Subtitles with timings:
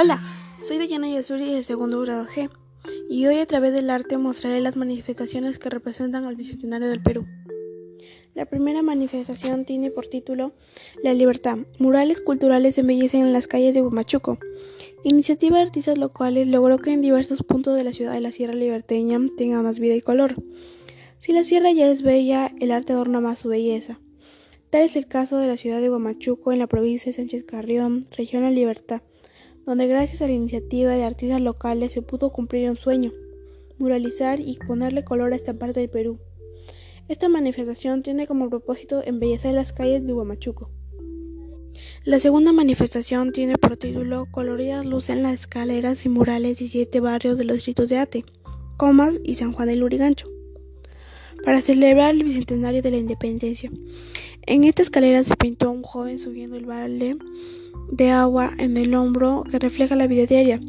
[0.00, 0.20] Hola,
[0.60, 2.48] soy Dayana Yasuri del segundo grado G
[3.10, 7.26] y hoy a través del arte mostraré las manifestaciones que representan al Bicentenario del Perú.
[8.32, 10.52] La primera manifestación tiene por título
[11.02, 11.58] La Libertad.
[11.80, 14.38] Murales culturales embellecen en las calles de Humachuco.
[15.02, 18.54] Iniciativa de artistas locales logró que en diversos puntos de la ciudad de la Sierra
[18.54, 20.36] Liberteña tenga más vida y color.
[21.18, 23.98] Si la sierra ya es bella, el arte adorna más su belleza.
[24.70, 28.06] Tal es el caso de la ciudad de Huamachuco en la provincia de Sánchez Carrión,
[28.16, 29.02] región La Libertad
[29.68, 33.12] donde gracias a la iniciativa de artistas locales se pudo cumplir un sueño,
[33.76, 36.18] muralizar y ponerle color a esta parte del Perú.
[37.06, 40.70] Esta manifestación tiene como propósito embellecer las calles de Huamachuco.
[42.02, 47.00] La segunda manifestación tiene por título Coloridas luces en las escaleras y murales de siete
[47.00, 48.24] barrios de los distritos de Ate,
[48.78, 50.30] Comas y San Juan del Lurigancho,
[51.44, 53.70] para celebrar el bicentenario de la independencia.
[54.46, 57.16] En esta escalera se pintó un joven subiendo el valle
[57.90, 60.60] de agua en el hombro que refleja la vida diaria.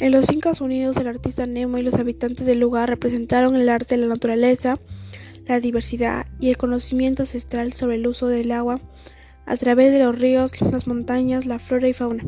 [0.00, 3.96] En los Incas Unidos, el artista Nemo y los habitantes del lugar representaron el arte
[3.96, 4.80] la naturaleza,
[5.46, 8.80] la diversidad y el conocimiento ancestral sobre el uso del agua
[9.46, 12.24] a través de los ríos, las montañas, la flora y fauna.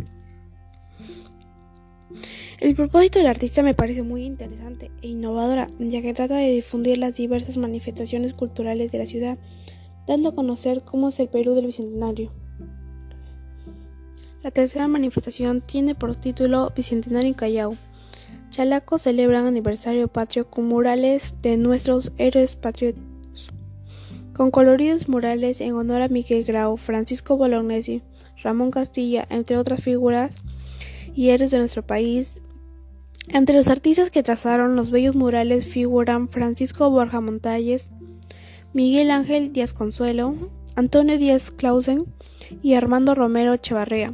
[2.60, 6.98] El propósito del artista me parece muy interesante e innovadora, ya que trata de difundir
[6.98, 9.38] las diversas manifestaciones culturales de la ciudad,
[10.06, 12.32] dando a conocer cómo es el Perú del Bicentenario.
[14.42, 17.76] La tercera manifestación tiene por título Bicentenario en Callao.
[18.50, 23.02] Chalacos celebran aniversario patrio con murales de nuestros héroes patriotas,
[24.32, 28.02] con coloridos murales en honor a Miguel Grau, Francisco Bolognesi,
[28.42, 30.30] Ramón Castilla, entre otras figuras
[31.14, 32.40] y héroes de nuestro país.
[33.28, 37.90] Entre los artistas que trazaron los bellos murales figuran Francisco Borja Montalles,
[38.72, 42.04] Miguel Ángel Díaz Consuelo, Antonio Díaz Clausen
[42.62, 44.12] y Armando Romero Echevarría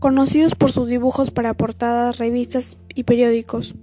[0.00, 3.76] conocidos por sus dibujos para portadas, revistas y periódicos.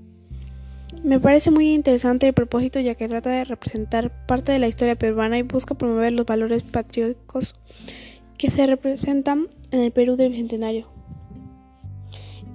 [1.03, 4.95] Me parece muy interesante el propósito ya que trata de representar parte de la historia
[4.95, 7.55] peruana y busca promover los valores patrióticos
[8.37, 10.96] que se representan en el Perú del Bicentenario.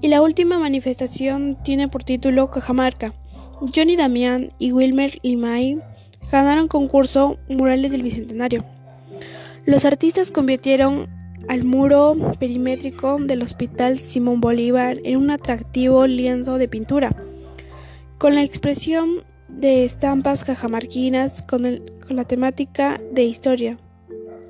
[0.03, 3.15] Y la última manifestación tiene por título Cajamarca.
[3.73, 5.79] Johnny Damián y Wilmer Limay
[6.33, 8.65] ganaron concurso Murales del Bicentenario.
[9.65, 11.09] Los artistas convirtieron
[11.49, 17.15] al muro perimétrico del Hospital Simón Bolívar en un atractivo lienzo de pintura,
[18.19, 21.63] con la expresión de estampas cajamarquinas con,
[22.05, 23.79] con la temática de historia,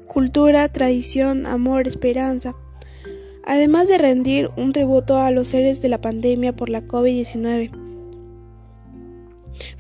[0.06, 2.54] cultura, tradición, amor, esperanza,
[3.44, 7.70] además de rendir un tributo a los seres de la pandemia por la COVID-19.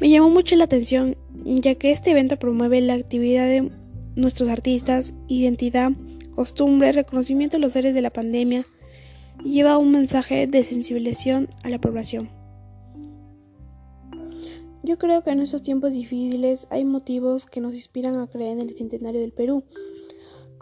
[0.00, 3.70] Me llamó mucho la atención ya que este evento promueve la actividad de
[4.14, 5.92] nuestros artistas, identidad,
[6.34, 8.66] costumbre, reconocimiento de los seres de la pandemia
[9.44, 12.30] y lleva un mensaje de sensibilización a la población.
[14.84, 18.68] Yo creo que en estos tiempos difíciles hay motivos que nos inspiran a creer en
[18.68, 19.64] el centenario del Perú,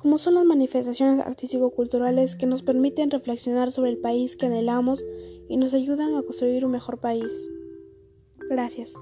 [0.00, 5.04] como son las manifestaciones artístico-culturales que nos permiten reflexionar sobre el país que anhelamos
[5.48, 7.48] y nos ayudan a construir un mejor país.
[8.48, 8.94] Gracias.